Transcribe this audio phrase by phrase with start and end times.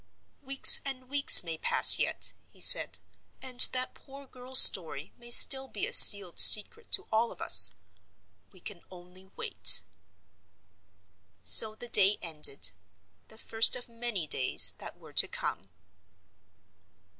[0.41, 2.97] "Weeks and weeks may pass yet," he said,
[3.39, 7.75] "and that poor girl's story may still be a sealed secret to all of us.
[8.51, 9.83] We can only wait."
[11.43, 15.69] So the day ended—the first of many days that were to come.